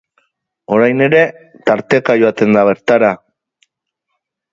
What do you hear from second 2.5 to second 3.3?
da bertara.